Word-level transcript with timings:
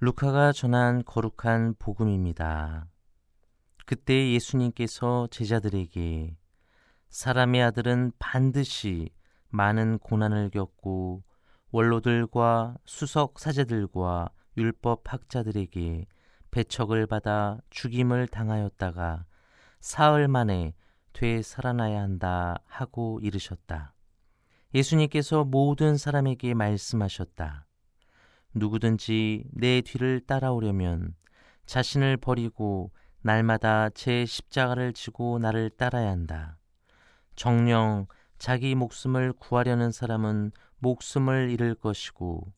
루카가 0.00 0.52
전한 0.52 1.04
거룩한 1.04 1.76
복음입니다. 1.78 2.88
그때 3.86 4.32
예수님께서 4.32 5.28
제자들에게 5.30 6.36
사람의 7.10 7.62
아들은 7.62 8.12
반드시 8.18 9.10
많은 9.48 9.98
고난을 9.98 10.50
겪고 10.50 11.22
원로들과 11.70 12.76
수석 12.84 13.38
사제들과 13.38 14.30
율법 14.56 15.12
학자들에게 15.12 16.06
배척을 16.50 17.06
받아 17.06 17.58
죽임을 17.70 18.26
당하였다가 18.26 19.24
사흘 19.80 20.26
만에 20.26 20.74
되 21.12 21.40
살아나야 21.40 22.02
한다 22.02 22.56
하고 22.66 23.20
이르셨다. 23.22 23.94
예수님께서 24.74 25.44
모든 25.44 25.96
사람에게 25.96 26.54
말씀하셨다. 26.54 27.63
누구든지 28.54 29.44
내 29.52 29.80
뒤를 29.80 30.20
따라오려면 30.20 31.14
자신을 31.66 32.16
버리고 32.16 32.92
날마다 33.22 33.90
제 33.90 34.26
십자가를 34.26 34.92
지고 34.92 35.38
나를 35.38 35.70
따라야 35.70 36.10
한다. 36.10 36.58
정령 37.36 38.06
자기 38.38 38.74
목숨을 38.74 39.32
구하려는 39.32 39.90
사람은 39.90 40.52
목숨을 40.78 41.50
잃을 41.50 41.74
것이고 41.74 42.52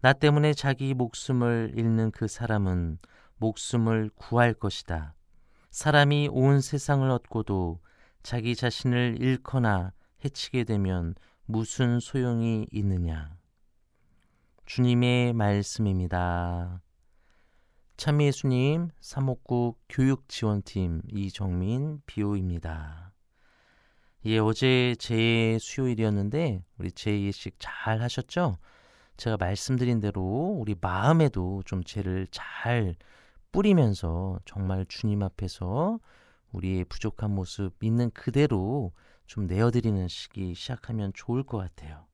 나 0.00 0.12
때문에 0.12 0.52
자기 0.52 0.92
목숨을 0.92 1.72
잃는 1.76 2.10
그 2.10 2.28
사람은 2.28 2.98
목숨을 3.38 4.10
구할 4.14 4.52
것이다. 4.52 5.14
사람이 5.70 6.28
온 6.30 6.60
세상을 6.60 7.08
얻고도 7.10 7.80
자기 8.22 8.54
자신을 8.54 9.16
잃거나 9.18 9.92
해치게 10.24 10.64
되면 10.64 11.14
무슨 11.46 12.00
소용이 12.00 12.66
있느냐. 12.70 13.36
주님의 14.66 15.34
말씀입니다. 15.34 16.80
참 17.98 18.22
예수님 18.22 18.88
사목국 18.98 19.78
교육지원팀 19.90 21.02
이정민 21.12 22.00
비오입니다. 22.06 23.12
예, 24.24 24.38
어제 24.38 24.96
제 24.98 25.58
수요일이었는데 25.60 26.64
우리 26.78 26.90
제 26.92 27.20
예식 27.20 27.56
잘 27.58 28.00
하셨죠? 28.00 28.56
제가 29.18 29.36
말씀드린 29.36 30.00
대로 30.00 30.22
우리 30.58 30.74
마음에도 30.80 31.62
좀 31.66 31.84
죄를 31.84 32.26
잘 32.30 32.96
뿌리면서 33.52 34.40
정말 34.46 34.86
주님 34.86 35.22
앞에서 35.22 35.98
우리의 36.52 36.86
부족한 36.86 37.30
모습 37.30 37.84
있는 37.84 38.10
그대로 38.12 38.92
좀 39.26 39.46
내어드리는 39.46 40.08
시기 40.08 40.54
시작하면 40.54 41.12
좋을 41.14 41.42
것 41.42 41.58
같아요. 41.58 42.06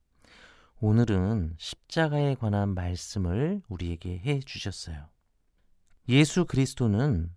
오늘은 0.83 1.57
십자가에 1.59 2.37
관한 2.37 2.73
말씀을 2.73 3.61
우리에게 3.69 4.19
해 4.21 4.41
주셨어요. 4.41 5.11
예수 6.09 6.47
그리스도는 6.47 7.31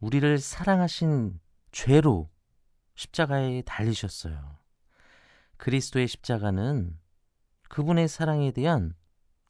우리를 0.00 0.38
사랑하신 0.38 1.40
죄로 1.70 2.30
십자가에 2.94 3.62
달리셨어요. 3.62 4.58
그리스도의 5.56 6.06
십자가는 6.06 6.98
그분의 7.70 8.06
사랑에 8.06 8.50
대한 8.52 8.92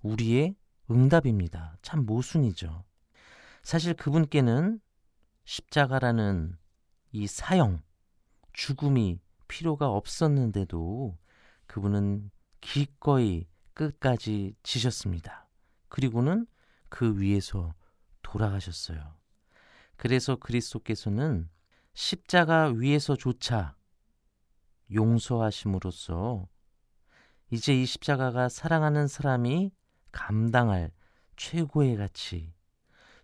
우리의 0.02 0.54
응답입니다. 0.88 1.76
참 1.82 2.06
모순이죠. 2.06 2.84
사실 3.64 3.94
그분께는 3.94 4.80
십자가라는 5.44 6.56
이 7.10 7.26
사형, 7.26 7.82
죽음이 8.52 9.18
필요가 9.48 9.88
없었는데도 9.88 11.18
그분은 11.66 12.30
기꺼이 12.62 13.46
끝까지 13.74 14.54
지셨습니다. 14.62 15.46
그리고는 15.90 16.46
그 16.88 17.20
위에서 17.20 17.74
돌아가셨어요. 18.22 19.14
그래서 19.96 20.36
그리스도께서는 20.36 21.50
십자가 21.92 22.68
위에서조차 22.68 23.76
용서하심으로써 24.90 26.48
이제 27.50 27.74
이 27.74 27.84
십자가가 27.84 28.48
사랑하는 28.48 29.08
사람이 29.08 29.72
감당할 30.10 30.90
최고의 31.36 31.96
가치, 31.96 32.54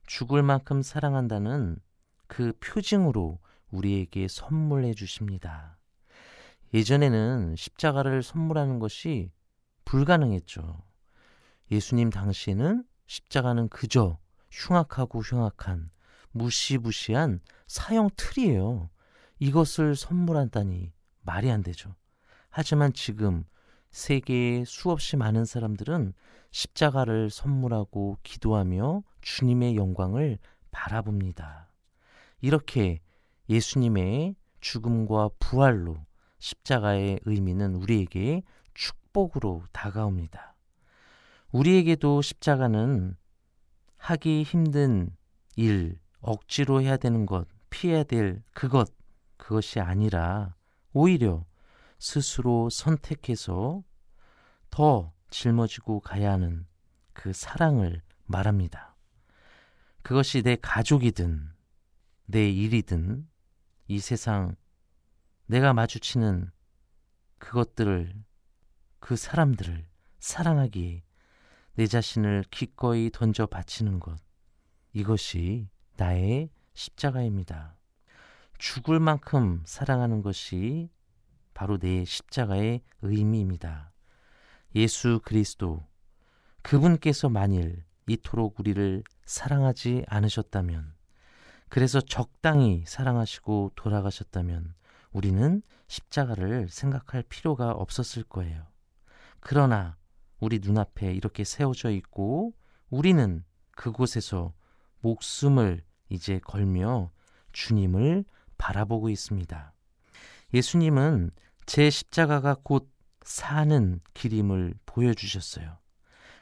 죽을 0.06 0.42
만큼 0.42 0.82
사랑한다는 0.82 1.78
그 2.26 2.52
표징으로 2.60 3.38
우리에게 3.70 4.28
선물해 4.28 4.94
주십니다. 4.94 5.77
예전에는 6.74 7.56
십자가를 7.56 8.22
선물하는 8.22 8.78
것이 8.78 9.30
불가능했죠. 9.84 10.82
예수님 11.70 12.10
당시에는 12.10 12.84
십자가는 13.06 13.68
그저 13.68 14.18
흉악하고 14.50 15.20
흉악한 15.20 15.90
무시무시한 16.32 17.40
사형 17.66 18.10
틀이에요. 18.16 18.90
이것을 19.38 19.96
선물한다니 19.96 20.92
말이 21.22 21.50
안 21.50 21.62
되죠. 21.62 21.94
하지만 22.50 22.92
지금 22.92 23.44
세계의 23.90 24.64
수없이 24.66 25.16
많은 25.16 25.44
사람들은 25.44 26.12
십자가를 26.50 27.30
선물하고 27.30 28.18
기도하며 28.22 29.02
주님의 29.22 29.76
영광을 29.76 30.38
바라봅니다. 30.70 31.70
이렇게 32.40 33.00
예수님의 33.48 34.36
죽음과 34.60 35.30
부활로 35.38 35.96
십자가의 36.38 37.20
의미는 37.24 37.74
우리에게 37.74 38.42
축복으로 38.74 39.64
다가옵니다. 39.72 40.54
우리에게도 41.50 42.22
십자가는 42.22 43.16
하기 43.96 44.42
힘든 44.42 45.10
일, 45.56 45.98
억지로 46.20 46.82
해야 46.82 46.96
되는 46.96 47.26
것, 47.26 47.48
피해야 47.70 48.04
될 48.04 48.42
그것, 48.52 48.92
그것이 49.36 49.80
아니라 49.80 50.54
오히려 50.92 51.44
스스로 51.98 52.70
선택해서 52.70 53.82
더 54.70 55.12
짊어지고 55.30 56.00
가야 56.00 56.32
하는 56.32 56.66
그 57.12 57.32
사랑을 57.32 58.02
말합니다. 58.26 58.96
그것이 60.02 60.42
내 60.42 60.56
가족이든 60.56 61.50
내 62.26 62.50
일이든 62.50 63.28
이 63.88 63.98
세상 63.98 64.54
내가 65.48 65.72
마주치는 65.72 66.50
그것들을 67.38 68.12
그 69.00 69.16
사람들을 69.16 69.86
사랑하기에 70.20 71.02
내 71.74 71.86
자신을 71.86 72.44
기꺼이 72.50 73.10
던져 73.10 73.46
바치는 73.46 73.98
것 73.98 74.18
이것이 74.92 75.68
나의 75.96 76.50
십자가입니다. 76.74 77.78
죽을 78.58 79.00
만큼 79.00 79.62
사랑하는 79.64 80.20
것이 80.20 80.90
바로 81.54 81.78
내 81.78 82.04
십자가의 82.04 82.82
의미입니다. 83.00 83.92
예수 84.74 85.18
그리스도 85.24 85.86
그분께서 86.60 87.30
만일 87.30 87.84
이토록 88.06 88.60
우리를 88.60 89.02
사랑하지 89.24 90.04
않으셨다면 90.08 90.94
그래서 91.70 92.02
적당히 92.02 92.84
사랑하시고 92.86 93.72
돌아가셨다면 93.76 94.74
우리는 95.18 95.62
십자가를 95.88 96.68
생각할 96.68 97.24
필요가 97.24 97.72
없었을 97.72 98.22
거예요. 98.22 98.64
그러나 99.40 99.96
우리 100.38 100.60
눈앞에 100.60 101.12
이렇게 101.12 101.42
세워져 101.42 101.90
있고 101.90 102.54
우리는 102.88 103.44
그곳에서 103.72 104.54
목숨을 105.00 105.82
이제 106.08 106.38
걸며 106.38 107.10
주님을 107.52 108.26
바라보고 108.58 109.10
있습니다. 109.10 109.74
예수님은 110.54 111.32
제 111.66 111.90
십자가가 111.90 112.54
곧 112.62 112.88
사는 113.22 114.00
길임을 114.14 114.74
보여주셨어요. 114.86 115.78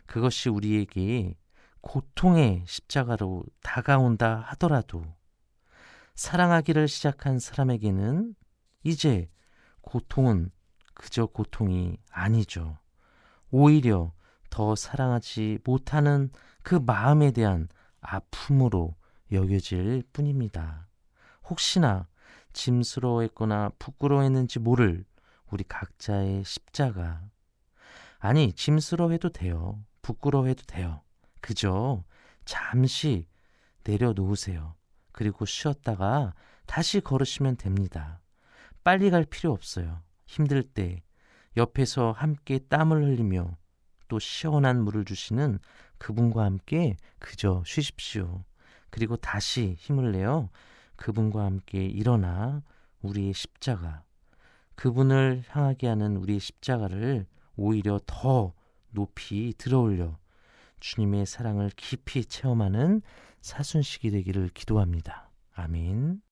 그것이 0.05 0.51
우리에게 0.51 1.35
고통의 1.81 2.65
십자가로 2.67 3.43
다가온다 3.63 4.45
하더라도 4.49 5.03
사랑하기를 6.15 6.89
시작한 6.89 7.39
사람에게는 7.39 8.35
이제 8.87 9.29
고통은 9.81 10.51
그저 10.95 11.27
고통이 11.27 11.99
아니죠. 12.09 12.79
오히려 13.51 14.13
더 14.49 14.77
사랑하지 14.77 15.59
못하는 15.65 16.31
그 16.63 16.77
마음에 16.77 17.33
대한 17.33 17.69
아픔으로 18.01 18.95
여겨질 19.33 20.05
뿐입니다. 20.13 20.87
혹시나 21.49 22.07
짐스러워했거나 22.53 23.73
부끄러워했는지 23.81 24.61
모를 24.61 25.05
우리 25.51 25.65
각자의 25.65 26.45
십자가. 26.45 27.23
아니, 28.19 28.53
짐스러워해도 28.53 29.31
돼요. 29.31 29.85
부끄러워해도 30.03 30.63
돼요. 30.63 31.03
그저 31.41 32.05
잠시 32.45 33.29
내려놓으세요. 33.85 34.77
그리고 35.11 35.45
쉬었다가 35.45 36.35
다시 36.67 37.01
걸으시면 37.01 37.57
됩니다. 37.57 38.21
빨리 38.87 39.11
갈 39.11 39.25
필요 39.25 39.51
없어요. 39.51 40.01
힘들 40.27 40.63
때 40.63 41.03
옆에서 41.57 42.13
함께 42.13 42.61
땀을 42.61 43.03
흘리며 43.03 43.57
또 44.07 44.21
시원한 44.21 44.81
물을 44.81 45.05
주시는 45.05 45.59
그분과 45.99 46.45
함께 46.45 46.97
그저 47.19 47.65
쉬십시오. 47.67 48.45
그리고 48.91 49.17
다시 49.17 49.75
힘을 49.77 50.13
내어 50.13 50.51
그분과 50.95 51.45
함께 51.45 51.85
일어나 51.85 52.63
우리의 53.03 53.33
십자가, 53.33 54.05
그분을 54.77 55.43
향하게 55.49 55.89
하는 55.89 56.17
우리의 56.19 56.39
십자가를 56.39 57.27
오히려 57.57 57.99
더 58.07 58.55
높이 58.91 59.53
들어올려 59.59 60.17
주님의 60.79 61.27
사랑을 61.27 61.71
깊이 61.75 62.25
체험하는 62.25 63.03
사순식이 63.41 64.13
되기를 64.13 64.51
기도합니다. 64.55 65.33
아멘. 65.55 66.26